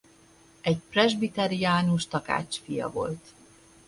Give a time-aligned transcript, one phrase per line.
[0.61, 3.33] Egy presbiteriánus takács fia volt.